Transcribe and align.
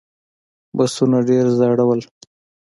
بسونه 0.77 1.17
ډېر 1.29 1.45
زاړه 1.57 1.83
و. 1.87 1.91